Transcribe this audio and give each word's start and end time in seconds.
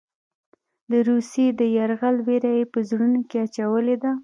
د 0.91 0.93
روسیې 1.09 1.47
د 1.59 1.61
یرغل 1.77 2.15
وېره 2.27 2.51
یې 2.57 2.63
په 2.73 2.79
زړونو 2.89 3.19
کې 3.29 3.37
اچولې 3.45 3.95
ده. 4.03 4.11